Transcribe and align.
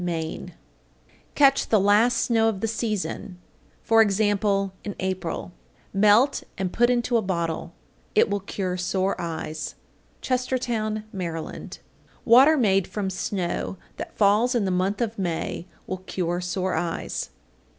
Maine. 0.03 0.53
838. 1.35 1.35
Catch 1.35 1.69
the 1.69 1.79
last 1.79 2.17
snow 2.17 2.49
of 2.49 2.61
the 2.61 2.67
season 2.67 3.37
(e.g., 3.87 4.23
in 4.29 4.95
April), 4.99 5.51
melt 5.93 6.41
and 6.57 6.73
put 6.73 6.89
into 6.89 7.17
a 7.17 7.21
bottle. 7.21 7.75
It 8.15 8.27
will 8.27 8.39
cure 8.39 8.77
sore 8.77 9.15
eyes. 9.21 9.75
Chestertown, 10.23 11.03
Md. 11.15 11.21
839. 11.29 11.69
Water 12.25 12.57
made 12.57 12.87
from 12.87 13.11
snow 13.11 13.77
that 13.97 14.17
falls 14.17 14.55
in 14.55 14.65
the 14.65 14.71
month 14.71 15.01
of 15.01 15.19
May 15.19 15.67
will 15.85 15.97
cure 15.97 16.41
sore 16.41 16.73
eyes. 16.73 17.29